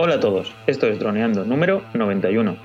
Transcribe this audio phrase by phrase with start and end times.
[0.00, 2.56] Hola a todos, esto es Droneando número 91.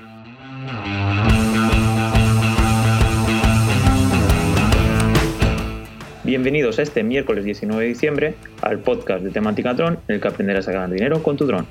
[6.22, 10.28] Bienvenidos a este miércoles 19 de diciembre al podcast de temática dron en el que
[10.28, 11.66] aprenderás a ganar dinero con tu dron.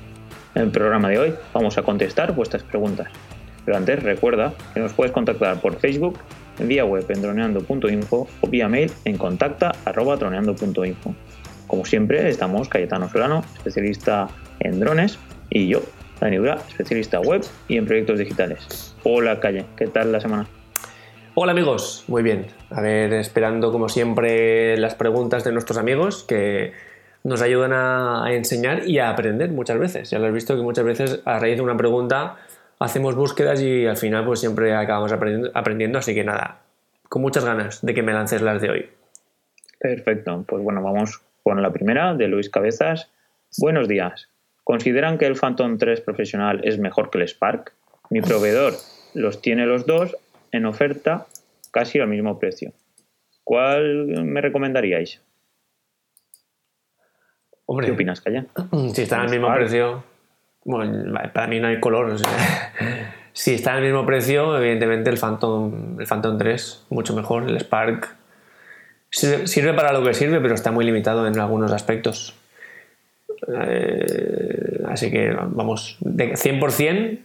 [0.54, 3.08] En el programa de hoy vamos a contestar vuestras preguntas.
[3.64, 6.18] Pero antes recuerda que nos puedes contactar por Facebook,
[6.58, 11.14] vía web en droneando.info o vía mail en contacta.droneando.info.
[11.66, 14.28] Como siempre, estamos Cayetano Solano, especialista
[14.60, 15.18] en drones,
[15.54, 15.80] y yo,
[16.20, 18.94] Dani Ura, especialista web y en proyectos digitales.
[19.04, 20.46] Hola, Calle, ¿qué tal la semana?
[21.34, 22.46] Hola amigos, muy bien.
[22.70, 26.72] A ver, esperando como siempre las preguntas de nuestros amigos que
[27.22, 30.10] nos ayudan a, enseñar y a aprender muchas veces.
[30.10, 32.36] Ya lo has visto que muchas veces a raíz de una pregunta
[32.80, 36.62] hacemos búsquedas y al final pues siempre acabamos aprendiendo, aprendiendo así que nada,
[37.08, 38.88] con muchas ganas de que me lances las de hoy.
[39.78, 43.08] Perfecto, pues bueno, vamos con la primera de Luis Cabezas.
[43.56, 44.28] Buenos días.
[44.64, 47.72] ¿Consideran que el Phantom 3 profesional es mejor que el Spark?
[48.10, 48.74] Mi proveedor
[49.14, 50.16] los tiene los dos
[50.52, 51.26] en oferta
[51.70, 52.72] casi al mismo precio.
[53.44, 55.20] ¿Cuál me recomendaríais?
[57.66, 58.46] Hombre, ¿Qué opinas, Calla?
[58.92, 60.04] Si están al mismo precio,
[60.64, 62.16] bueno, para mí no hay color.
[63.32, 67.48] si está al mismo precio, evidentemente el Phantom, el Phantom 3, mucho mejor.
[67.48, 68.16] El Spark
[69.10, 72.34] sirve, para lo que sirve, pero está muy limitado en algunos aspectos.
[73.48, 77.20] Eh, así que vamos, de 100%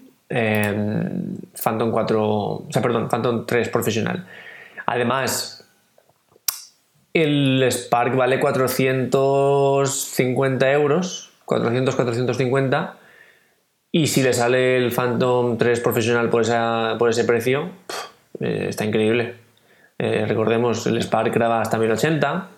[1.63, 4.25] Phantom 4, o sea, perdón, Phantom 3 profesional.
[4.85, 5.65] Además,
[7.13, 12.95] el Spark vale 450 euros, 400, 450.
[13.91, 16.43] Y si le sale el Phantom 3 profesional por,
[16.99, 17.71] por ese precio,
[18.39, 19.33] eh, está increíble.
[19.97, 22.49] Eh, recordemos, el Spark graba hasta 1080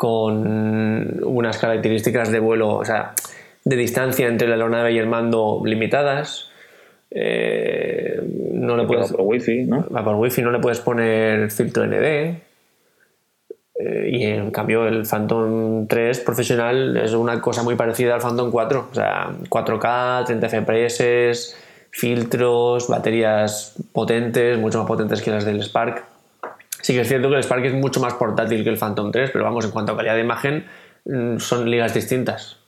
[0.00, 3.12] con unas características de vuelo, o sea,
[3.66, 6.48] de distancia entre la aeronave y el mando limitadas.
[7.10, 8.18] Eh,
[8.54, 9.84] no le puedes, por wifi, ¿no?
[9.84, 11.92] por wifi no le puedes poner filtro ND.
[12.02, 12.40] Eh,
[14.10, 18.88] y en cambio el Phantom 3 profesional es una cosa muy parecida al Phantom 4.
[18.90, 21.54] O sea, 4K, 30 FPS,
[21.90, 26.09] filtros, baterías potentes, mucho más potentes que las del Spark.
[26.82, 29.30] Sí que es cierto que el Spark es mucho más portátil que el Phantom 3,
[29.32, 30.66] pero vamos, en cuanto a calidad de imagen,
[31.04, 32.60] mm, son ligas distintas.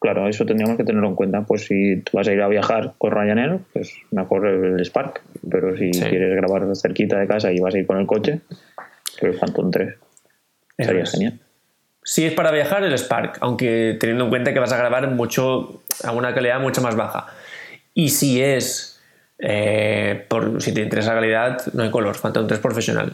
[0.00, 1.42] Claro, eso tendríamos que tenerlo en cuenta.
[1.42, 5.20] Pues si tú vas a ir a viajar con Ryanair, pues mejor el Spark.
[5.48, 8.40] Pero si quieres grabar cerquita de casa y vas a ir con el coche,
[9.20, 9.94] pues el Phantom 3.
[10.78, 11.38] Sería genial.
[12.02, 15.82] Si es para viajar, el Spark, aunque teniendo en cuenta que vas a grabar mucho
[16.02, 17.26] a una calidad mucho más baja.
[17.92, 19.02] Y si es,
[19.38, 23.12] eh, por, si te interesa la calidad, no hay color, Phantom 3 profesional.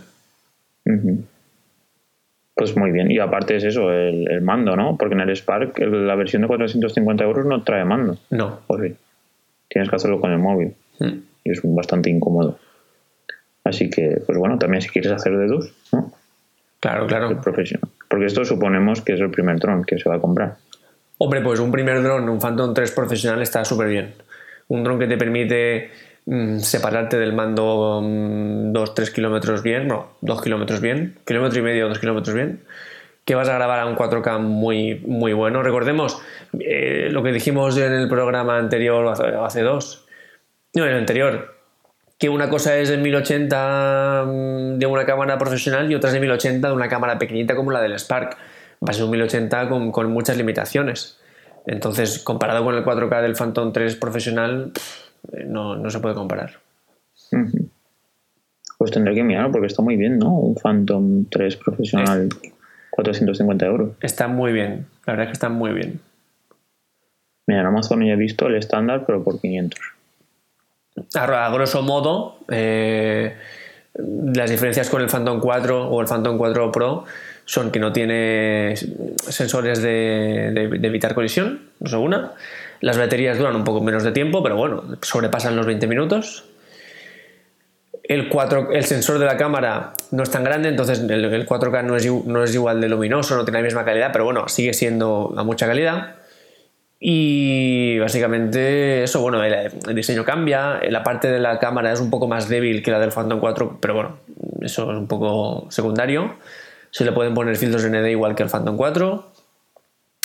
[2.54, 3.10] Pues muy bien.
[3.10, 4.96] Y aparte es eso, el, mando, ¿no?
[4.96, 8.16] Porque en el Spark la versión de 450 euros no trae mando.
[8.30, 8.60] No.
[8.66, 8.94] ¿O sí?
[9.68, 10.74] Tienes que hacerlo con el móvil.
[10.98, 11.18] Hmm.
[11.44, 12.58] Y es bastante incómodo.
[13.64, 16.12] Así que, pues bueno, también si quieres hacer de dos, ¿no?
[16.80, 17.40] Claro, claro.
[17.40, 17.90] profesional.
[18.08, 20.56] Porque esto suponemos que es el primer dron que se va a comprar.
[21.18, 24.14] Hombre, pues un primer dron, un Phantom 3 profesional está súper bien.
[24.68, 25.90] Un dron que te permite
[26.28, 31.88] Mm, separarte del mando 2-3 mm, kilómetros bien, no, 2 kilómetros bien, kilómetro y medio,
[31.88, 32.64] 2 kilómetros bien,
[33.24, 35.62] que vas a grabar a un 4K muy, muy bueno.
[35.62, 36.20] Recordemos
[36.58, 40.04] eh, lo que dijimos en el programa anterior, o hace, dos,
[40.74, 41.54] no, en el anterior,
[42.18, 46.20] que una cosa es de 1080 mm, de una cámara profesional y otra es de
[46.20, 48.36] 1080 de una cámara pequeñita como la del Spark.
[48.82, 51.20] Va a ser un 1080 con, con muchas limitaciones.
[51.66, 54.72] Entonces, comparado con el 4K del Phantom 3 profesional,
[55.46, 56.52] no, se puede comparar.
[58.78, 60.32] Pues tendré que mirar porque está muy bien, ¿no?
[60.34, 62.28] Un Phantom 3 profesional,
[62.90, 63.90] 450 euros.
[64.00, 66.00] Está muy bien, la verdad es que está muy bien.
[67.46, 69.80] Mira, en Amazon ya he visto el estándar, pero por 500.
[71.14, 73.36] A, grosso modo, eh,
[73.94, 77.04] las diferencias con el Phantom 4 o el Phantom 4 Pro
[77.46, 78.74] son que no tiene
[79.16, 80.48] sensores de,
[80.82, 82.32] evitar colisión, no sé una
[82.80, 86.44] las baterías duran un poco menos de tiempo, pero bueno, sobrepasan los 20 minutos.
[88.02, 91.96] El, 4, el sensor de la cámara no es tan grande, entonces el, 4K no
[91.96, 95.34] es, no es igual de luminoso, no tiene la misma calidad, pero bueno, sigue siendo
[95.36, 96.16] a mucha calidad.
[96.98, 102.26] Y básicamente eso, bueno, el, diseño cambia, la parte de la cámara es un poco
[102.28, 104.18] más débil que la del Phantom 4, pero bueno,
[104.60, 106.36] eso es un poco secundario.
[106.96, 109.30] Se le pueden poner filtros ND igual que el Phantom 4.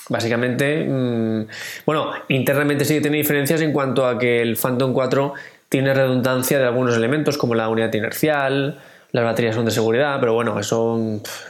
[0.08, 1.48] Básicamente, mm,
[1.86, 5.34] bueno, internamente sí que tiene diferencias en cuanto a que el Phantom 4
[5.68, 8.80] tiene redundancia de algunos elementos como la unidad inercial,
[9.12, 10.98] las baterías son de seguridad, pero bueno, eso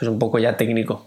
[0.00, 1.06] es un poco ya técnico.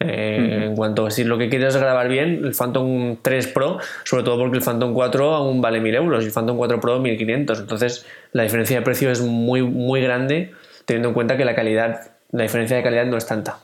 [0.00, 3.78] Eh, En cuanto a si lo que quieres es grabar bien, el Phantom 3 Pro,
[4.02, 6.98] sobre todo porque el Phantom 4 aún vale 1000 euros y el Phantom 4 Pro
[6.98, 7.60] 1500.
[7.60, 10.50] Entonces, la diferencia de precio es muy, muy grande,
[10.86, 13.58] teniendo en cuenta que la calidad, la diferencia de calidad no es tanta.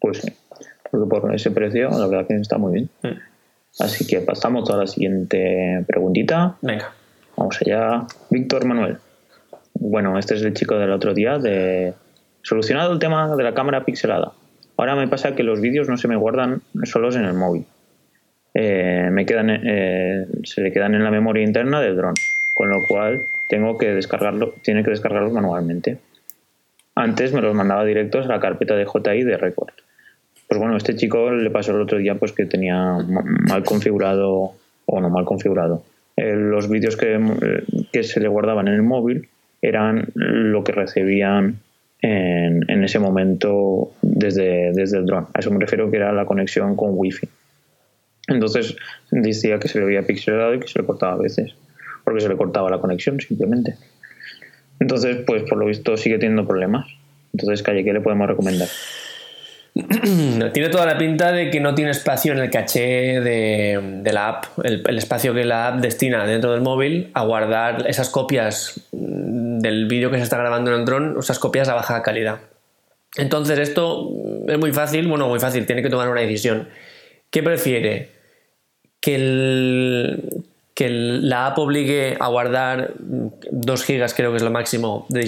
[0.00, 0.32] Pues sí,
[0.90, 2.90] porque por ese precio, la verdad que está muy bien.
[3.02, 3.18] Mm.
[3.78, 6.56] Así que pasamos a la siguiente preguntita.
[6.60, 6.92] Venga.
[7.36, 8.04] Vamos allá.
[8.30, 8.98] Víctor Manuel.
[9.74, 11.94] Bueno, este es el chico del otro día de...
[12.42, 14.32] Solucionado el tema de la cámara pixelada.
[14.76, 17.64] Ahora me pasa que los vídeos no se me guardan solos en el móvil.
[18.54, 22.14] Eh, me quedan, eh, se le quedan en la memoria interna del dron,
[22.54, 25.98] con lo cual tengo que descargarlo, tiene que descargarlos manualmente.
[26.94, 29.72] Antes me los mandaba directos a la carpeta de JI de Record.
[30.48, 32.76] Pues bueno, este chico le pasó el otro día pues que tenía
[33.08, 34.52] ma- mal configurado
[34.86, 35.82] o no mal configurado.
[36.16, 39.28] Eh, los vídeos que, eh, que se le guardaban en el móvil
[39.62, 41.60] eran lo que recibían
[42.02, 45.28] en, en ese momento desde, desde el dron.
[45.32, 47.26] A eso me refiero que era la conexión con wifi.
[48.28, 48.76] Entonces
[49.10, 51.54] decía que se le había pixelado y que se le cortaba a veces,
[52.04, 53.74] porque se le cortaba la conexión simplemente.
[54.80, 56.86] Entonces, pues por lo visto sigue teniendo problemas.
[57.32, 58.68] Entonces, Calle, ¿qué le podemos recomendar?
[60.52, 64.44] Tiene toda la pinta de que no tiene espacio en el caché de, la app,
[64.64, 69.60] el, el espacio que la app destina dentro del móvil a guardar esas copias mm,
[69.60, 72.40] del vídeo que se está grabando en el dron, esas copias a baja calidad.
[73.16, 74.10] Entonces esto
[74.46, 76.68] es muy fácil, bueno, muy fácil, tiene que tomar una decisión.
[77.30, 78.10] ¿Qué prefiere?
[79.00, 80.44] Que, el-
[80.82, 85.22] que la app obligue a guardar 2 gigas, creo que es lo máximo, de,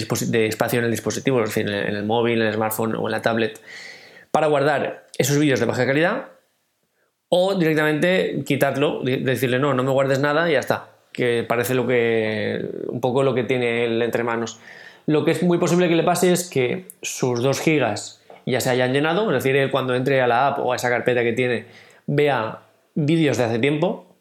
[0.47, 3.21] espacio en el dispositivo, es decir, en el, móvil, en el smartphone o en la
[3.21, 3.59] tablet,
[4.31, 6.25] para guardar esos vídeos de baja calidad,
[7.29, 11.73] o directamente quitarlo, de- decirle no, no me guardes nada y ya está, que parece
[11.73, 14.59] lo que un poco lo que tiene él entre manos.
[15.05, 18.69] Lo que es muy posible que le pase es que sus 2 gigas ya se
[18.69, 21.33] hayan llenado, es decir, él cuando entre a la app o a esa carpeta que
[21.33, 21.65] tiene,
[22.07, 22.59] vea
[22.93, 24.14] vídeos de hace tiempo,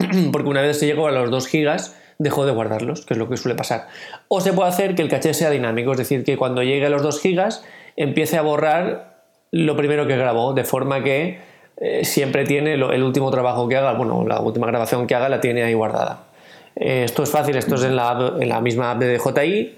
[0.32, 3.30] porque una vez se llegó a los 2 gigas dejó de guardarlos, que es lo
[3.30, 3.88] que suele pasar.
[4.28, 6.90] O se puede hacer que el caché sea dinámico, es decir, que cuando llegue a
[6.90, 7.64] los 2 gigas
[7.96, 11.40] empiece a borrar lo primero que grabó, de forma que
[11.78, 15.40] eh, siempre tiene el último trabajo que haga, bueno, la última grabación que haga la
[15.40, 16.24] tiene ahí guardada.
[16.76, 19.76] Eh, esto es fácil, esto es en la, en la misma app de DJI,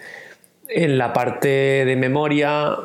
[0.68, 2.76] en la parte de memoria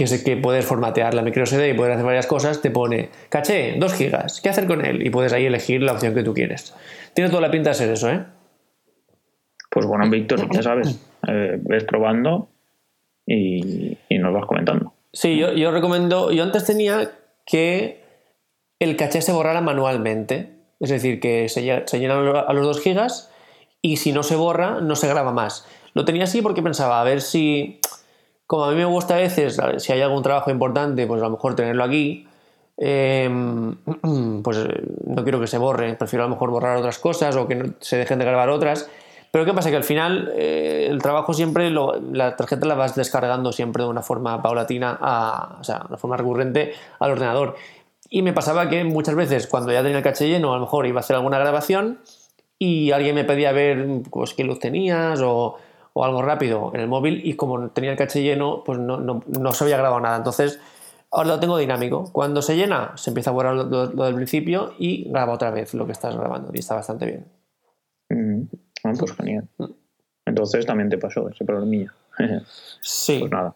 [0.00, 3.10] que es que puedes formatear la micro SD y poder hacer varias cosas, te pone
[3.28, 5.06] caché, 2 gigas, ¿qué hacer con él?
[5.06, 6.74] Y puedes ahí elegir la opción que tú quieres.
[7.12, 8.24] Tiene toda la pinta de ser eso, ¿eh?
[9.70, 10.98] Pues bueno, Víctor, ya sabes,
[11.28, 12.48] eh, ves probando
[13.26, 14.94] y, y nos vas comentando.
[15.12, 16.32] Sí, yo, yo recomiendo.
[16.32, 17.10] Yo antes tenía
[17.44, 18.02] que
[18.78, 20.60] el caché se borrara manualmente.
[20.80, 23.30] Es decir, que se, se llenan a los 2 gigas
[23.82, 25.66] y si no se borra, no se graba más.
[25.92, 27.80] Lo tenía así porque pensaba, a ver si.
[28.50, 31.30] Como a mí me gusta a veces, si hay algún trabajo importante, pues a lo
[31.30, 32.26] mejor tenerlo aquí.
[32.76, 33.76] em,
[34.42, 37.46] pues eh, no quiero que se borre, prefiero a lo mejor borrar otras cosas o
[37.46, 38.90] que se dejen de grabar otras.
[39.30, 39.70] Pero ¿qué pasa?
[39.70, 44.02] Que al final eh, el trabajo siempre, la tarjeta la vas descargando siempre de una
[44.02, 47.54] forma paulatina, a, o sea, de una forma recurrente al ordenador.
[48.08, 50.88] Y me pasaba que muchas veces cuando ya tenía el caché lleno, a lo mejor
[50.88, 52.00] iba a hacer alguna grabación
[52.58, 55.56] y alguien me pedía ver pues, qué luz tenías o,
[55.92, 59.22] o algo rápido en el móvil y como tenía el caché lleno, pues no, no,
[59.26, 60.16] no se había grabado nada.
[60.16, 60.60] Entonces,
[61.10, 62.04] ahora lo tengo dinámico.
[62.12, 65.50] Cuando se llena, se empieza a borrar lo, lo- lo del principio y graba otra
[65.50, 67.26] vez lo que estás grabando y está bastante bien.
[68.10, 68.42] Mm,
[68.84, 69.48] ah, pues genial.
[70.26, 71.92] Entonces también te pasó ese problemilla.
[72.82, 73.18] Sí.
[73.20, 73.54] pues nada.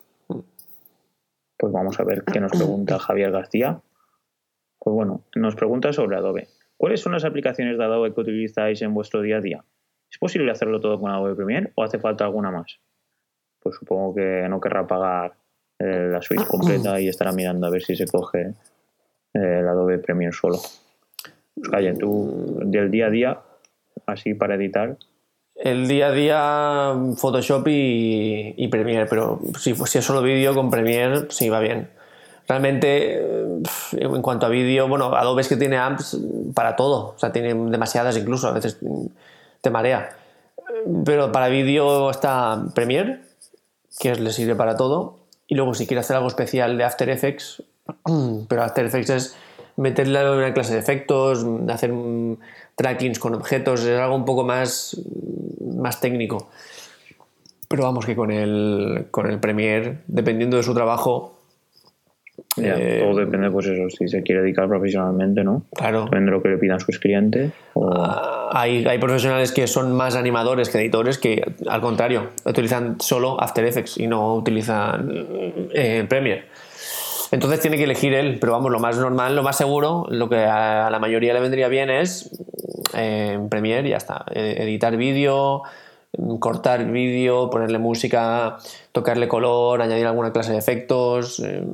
[1.56, 3.80] Pues vamos a ver qué nos pregunta Javier García.
[4.78, 6.48] Pues bueno, nos pregunta sobre Adobe.
[6.76, 9.64] ¿Cuáles son las aplicaciones de Adobe que utilizáis en vuestro día a día?
[10.14, 12.78] ¿Es posible hacerlo todo con Adobe Premiere o hace falta alguna más?
[13.60, 15.34] Pues supongo que no querrá pagar
[15.80, 19.98] eh, la suite completa y estará mirando a ver si se coge eh, el Adobe
[19.98, 20.58] Premiere solo.
[21.56, 23.40] Pues calla, tú del día a día,
[24.06, 24.96] así para editar,
[25.56, 30.70] El día a día Photoshop y, y Premiere, pero si, si es solo vídeo con
[30.70, 31.90] Premiere, sí va bien.
[32.46, 36.20] Realmente, eh, en cuanto a vídeo, bueno, Adobe es que tiene apps
[36.54, 38.78] para todo, o sea, tiene demasiadas incluso, a veces
[39.64, 40.16] te marea.
[41.04, 43.22] Pero para vídeo está Premiere,
[43.98, 45.18] que le sirve para todo,
[45.48, 47.62] y luego si quieres hacer algo especial de After Effects,
[48.48, 49.36] pero After Effects es
[49.76, 51.92] meterle una clase de efectos, hacer
[52.76, 55.00] trackings con objetos, es algo un poco más,
[55.74, 56.48] más técnico.
[57.66, 61.33] Pero vamos que con el, con el Premiere, dependiendo de su trabajo,
[62.56, 65.64] ya, Eh, todo depende, pues eso, si se quiere dedicar profesionalmente, ¿no?
[65.74, 67.52] claro, Depende de lo que le pidan sus clientes.
[67.74, 67.90] O...
[67.92, 73.40] Ah, hay, hay profesionales que son más animadores que editores que, al contrario, utilizan solo
[73.40, 75.08] After Effects y no utilizan
[75.72, 76.44] eh, Premiere.
[77.30, 80.36] Entonces tiene que elegir él, pero vamos, lo más normal, lo más seguro, lo que
[80.36, 82.30] a la mayoría le vendría bien es
[82.96, 85.62] eh, Premiere, ya está, eh, editar vídeo,
[86.38, 88.58] cortar vídeo, ponerle música,
[88.92, 91.64] tocarle color, añadir alguna clase de efectos, eh,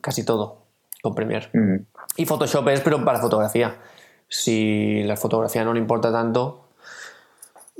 [0.00, 0.58] casi todo
[1.02, 1.48] con Premiere.
[2.16, 3.76] Y Photoshop es, pero para fotografía.
[4.28, 6.68] Si la fotografía no le importa tanto.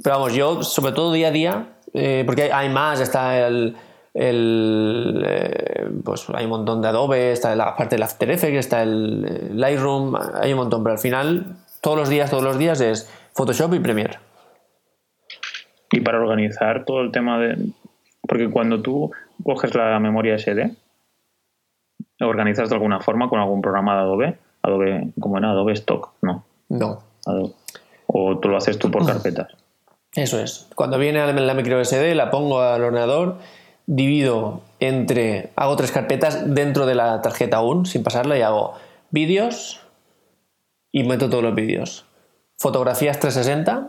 [0.02, 1.68] Pero vamos, yo, sobre todo día a día,
[2.26, 3.76] porque hay más, está el
[4.14, 8.82] el, eh, pues hay un montón de Adobe, está la parte del After Effects, está
[8.82, 12.80] el eh, Lightroom, hay un montón, pero al final todos los días, todos los días
[12.80, 14.18] es Photoshop y Premiere.
[15.92, 17.70] Y para organizar todo el tema de...
[18.26, 19.12] Porque cuando tú
[19.44, 20.75] coges la memoria SD,
[22.20, 26.44] organizas de alguna forma con algún programa de Adobe, Adobe, como era Adobe Stock, ¿no?
[26.68, 27.02] No.
[28.06, 29.54] O tú lo haces tú por carpetas.
[30.14, 30.68] Eso es.
[30.75, 33.38] Cuando viene la micro SD, la pongo al ordenador
[33.87, 38.75] divido entre, hago tres carpetas dentro de la tarjeta aún, sin pasarla, y hago
[39.11, 39.80] vídeos
[40.92, 42.04] y meto todos los vídeos.
[42.58, 43.88] Fotografías 360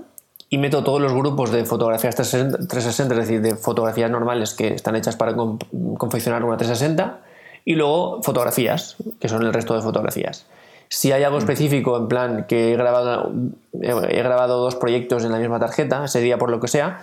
[0.53, 4.95] y meto todos los grupos de fotografías 360, es decir, de fotografías normales que están
[4.95, 5.33] hechas para
[5.97, 7.21] confeccionar una 360
[7.65, 10.45] y luego fotografías, que son el resto de fotografías.
[10.89, 13.31] Si hay algo específico, en plan que he grabado,
[13.81, 17.01] he grabado dos proyectos en la misma tarjeta, ese día por lo que sea,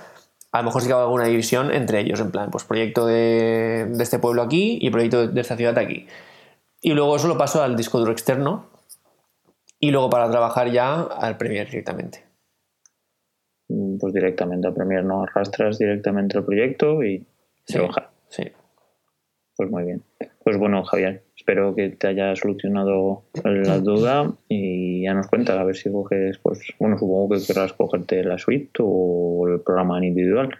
[0.52, 3.90] a lo mejor sí que hago alguna división entre ellos, en plan, pues proyecto de,
[3.98, 6.06] este pueblo aquí y proyecto de esta ciudad aquí.
[6.80, 8.66] Y luego eso lo paso al disco duro externo
[9.80, 12.29] y luego para trabajar ya al Premiere directamente.
[13.70, 17.24] Mm, pues directamente al Premiere, no arrastras directamente el proyecto y
[17.64, 18.10] se baja.
[18.28, 18.42] Sí.
[19.56, 20.02] Pues muy bien.
[20.42, 25.64] Pues bueno, Javier, espero que te haya solucionado la duda y ya nos cuenta a
[25.64, 30.04] ver si coges, pues bueno, supongo que querrás cogerte la suite o el programa en
[30.04, 30.50] individual.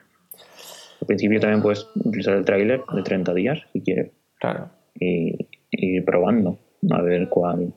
[1.01, 4.13] Al principio también puedes utilizar el tráiler de 30 días si quieres.
[4.39, 4.71] Claro.
[4.95, 6.59] Y, ir probando
[6.91, 7.73] a ver cuál.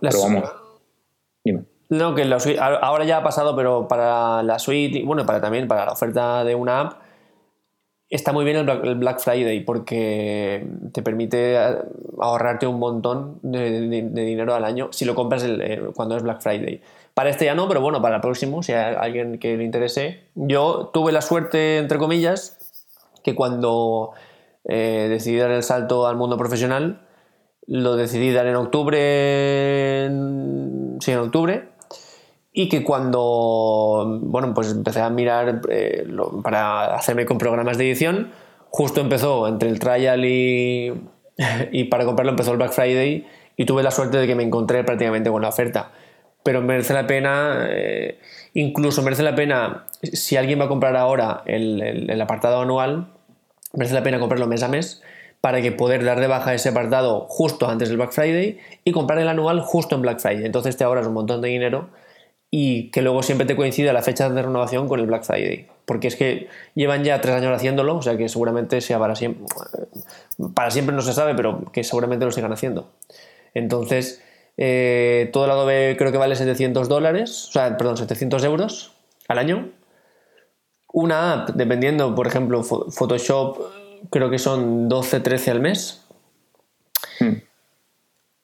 [0.00, 0.65] Pero vamos.
[1.88, 5.68] No, que la suite, ahora ya ha pasado, pero para la suite, bueno, para también
[5.68, 6.92] para la oferta de una app,
[8.08, 11.76] está muy bien el Black Friday porque te permite eh,
[12.20, 16.80] ahorrarte un montón de, dinero al año si lo compras eh, cuando es Black Friday.
[17.14, 20.24] Para este ya no, pero bueno, para el próximo, si hay alguien que le interese.
[20.34, 22.58] Yo tuve la suerte, entre comillas,
[23.24, 24.12] que cuando
[24.64, 27.00] eh, decidí dar el salto al mundo profesional,
[27.66, 30.06] lo decidí dar en octubre,
[31.00, 31.68] sí, en octubre,
[32.58, 36.06] y que cuando bueno pues empecé a mirar eh,
[36.42, 38.32] para hacerme con programas de edición
[38.70, 40.90] justo empezó entre el trial y,
[41.70, 43.26] y para comprarlo empezó el Black Friday
[43.58, 45.92] y tuve la suerte de que me encontré prácticamente con la oferta.
[46.42, 48.20] Pero merece la pena eh,
[48.54, 53.08] incluso merece la pena si alguien va a comprar ahora el, el, apartado anual
[53.74, 55.02] merece la pena comprarlo mes a mes
[55.42, 59.18] para que poder dar de baja ese apartado justo antes del Black Friday y comprar
[59.18, 60.46] el anual justo en Black Friday.
[60.46, 61.90] Entonces te ahorras un montón de dinero
[62.50, 65.68] y que luego siempre te coincida la fecha de renovación con el Black Friday.
[65.84, 69.44] Porque es que llevan ya tres años haciéndolo, o sea que seguramente sea para siempre.
[70.54, 72.90] Para siempre no se sabe, pero que seguramente lo sigan haciendo.
[73.54, 74.22] Entonces,
[74.56, 78.92] eh, todo el Adobe creo que vale 700 dólares, o sea, perdón, 700 euros
[79.28, 79.70] al año.
[80.92, 83.58] Una app, dependiendo, por ejemplo, Photoshop,
[84.10, 86.06] creo que son 12, 13 al mes.
[87.20, 87.45] Hmm.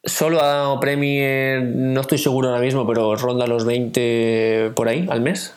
[0.05, 5.21] Solo a Premiere, no estoy seguro ahora mismo, pero ronda los 20 por ahí al
[5.21, 5.55] mes.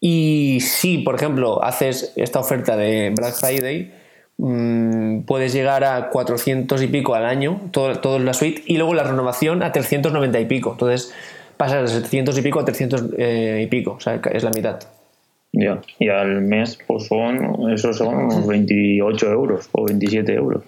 [0.00, 3.92] Y si, por ejemplo, haces esta oferta de Black Friday,
[4.38, 8.94] mm, puedes llegar a 400 y pico al año, todo, todo la suite, y luego
[8.94, 10.72] la renovación a 390 y pico.
[10.72, 11.14] Entonces
[11.56, 14.80] pasas de 700 y pico a 300 eh, y pico, o sea, es la mitad.
[15.52, 20.64] Ya, y al mes, pues son, esos son unos 28 euros o 27 euros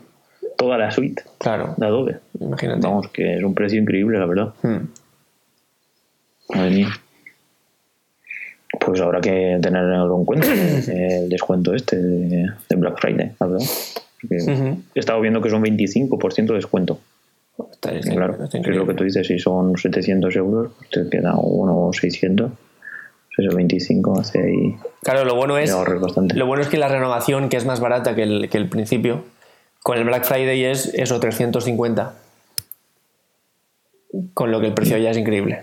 [0.58, 1.74] toda la suite claro.
[1.76, 2.18] de Adobe.
[2.40, 2.80] Imagínate.
[2.80, 4.52] Vamos, que es un precio increíble, la verdad.
[4.62, 4.88] Hmm.
[6.54, 6.88] Madre mía.
[8.80, 13.66] Pues habrá que tenerlo en cuenta el descuento este de, Black Friday, la verdad.
[14.94, 16.98] He estado viendo que son 25% de descuento.
[17.80, 22.50] claro, es lo que tú dices, si son 700 euros, pues te queda uno 600
[23.38, 24.76] eso 25 hace ahí.
[25.02, 25.70] Claro, lo bueno es.
[25.70, 29.22] Lo bueno es que la renovación, que es más barata que el, que el principio,
[29.82, 32.14] con el Black Friday es eso, 350.
[34.35, 35.62] Con lo que el precio ya es increíble.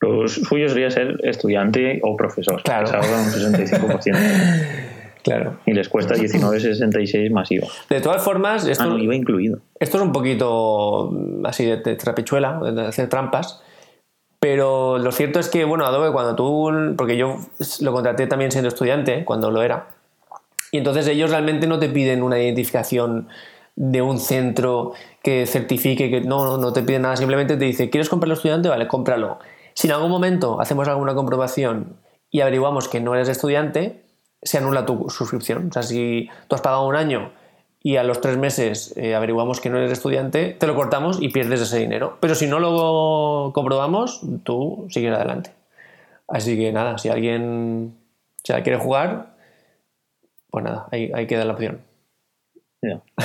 [0.00, 2.62] Lo suyo sería ser estudiante o profesor.
[2.62, 2.88] Claro.
[2.88, 4.16] Un 65%.
[5.22, 5.58] claro.
[5.64, 7.66] Y les cuesta 19,66 masivo.
[7.88, 9.60] De todas formas, esto, ah, no, iba incluido.
[9.80, 11.10] Esto es un poquito
[11.44, 13.62] así de, trapechuela, de hacer trampas.
[14.40, 16.94] Pero lo cierto es que, bueno, Adobe, cuando tú.
[16.98, 17.38] Porque yo
[17.80, 19.86] lo contraté también siendo estudiante, cuando lo era
[20.74, 23.28] Y entonces ellos realmente no te piden una identificación
[23.76, 28.08] de un centro que certifique que no, no, te piden nada, simplemente te dice, ¿quieres
[28.08, 28.68] comprarlo estudiante?
[28.68, 29.38] Vale, cómpralo.
[29.74, 34.04] Si en algún momento hacemos alguna comprobación y averiguamos que no eres estudiante,
[34.42, 35.68] se anula tu suscripción.
[35.68, 37.30] O sea, si tú has pagado un año
[37.80, 41.28] y a los tres meses eh, averiguamos que no eres estudiante, te lo cortamos y
[41.28, 42.18] pierdes ese dinero.
[42.18, 45.52] Pero si no lo comprobamos, tú sigues adelante.
[46.26, 47.94] Así que nada, si alguien
[48.42, 49.33] si quiere jugar,
[50.54, 51.80] pues nada, ahí, ahí queda la opción.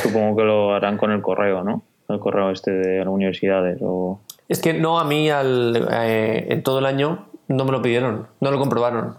[0.02, 1.84] Supongo que lo harán con el correo, ¿no?
[2.08, 4.20] El correo este de las universidades o...
[4.48, 8.26] Es que no, a mí al, eh, en todo el año no me lo pidieron,
[8.40, 9.14] no lo comprobaron.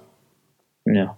[0.86, 1.14] Ya.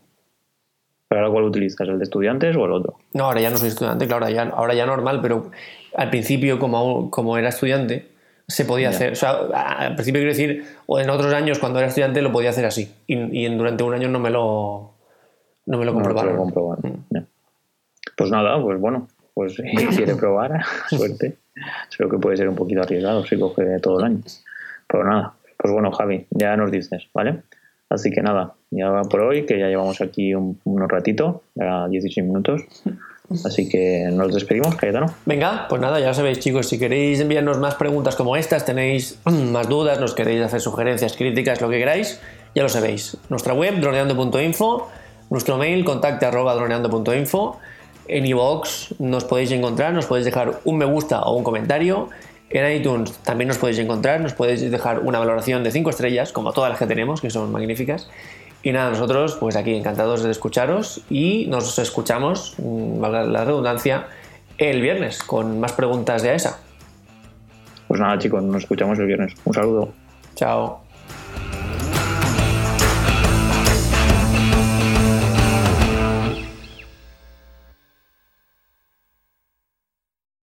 [1.08, 1.88] ¿Pero ahora cuál utilizas?
[1.88, 2.98] ¿El de estudiantes o el otro?
[3.14, 5.50] No, ahora ya no soy estudiante, claro, ahora ya, ahora ya normal, pero
[5.96, 8.08] al principio, como, como era estudiante,
[8.46, 9.12] se podía hacer.
[9.12, 12.50] O sea, al principio quiero decir, o en otros años cuando era estudiante lo podía
[12.50, 12.94] hacer así.
[13.06, 14.91] Y, y durante un año no me lo,
[15.66, 17.04] no me lo comprobaron.
[17.10, 17.18] Mm.
[18.16, 19.62] Pues nada, pues bueno, pues si
[19.96, 21.38] quiere probar, suerte.
[21.96, 24.20] Creo que puede ser un poquito arriesgado si coge todo el año.
[24.88, 27.42] Pero nada, pues bueno, Javi, ya nos dices, ¿vale?
[27.88, 31.88] Así que nada, ya va por hoy, que ya llevamos aquí un, unos ratito, ya
[31.88, 32.62] 16 minutos.
[33.44, 35.06] Así que nos despedimos, Cayetano.
[35.24, 39.18] Venga, pues nada, ya sabéis, chicos, si queréis enviarnos más preguntas como estas, tenéis
[39.52, 42.20] más dudas, nos queréis hacer sugerencias, críticas, lo que queráis,
[42.54, 43.16] ya lo sabéis.
[43.28, 44.90] Nuestra web, droneando.info,
[45.32, 47.58] nuestro mail, contacte arroba droneando.info.
[48.08, 52.10] En iVoox nos podéis encontrar, nos podéis dejar un me gusta o un comentario.
[52.50, 56.52] En iTunes también nos podéis encontrar, nos podéis dejar una valoración de 5 estrellas, como
[56.52, 58.10] todas las que tenemos, que son magníficas.
[58.62, 64.06] Y nada, nosotros pues aquí encantados de escucharos y nos escuchamos, mm, valga la redundancia,
[64.58, 66.58] el viernes con más preguntas de AESA.
[67.88, 69.34] Pues nada chicos, nos escuchamos el viernes.
[69.44, 69.88] Un saludo.
[70.34, 70.81] Chao.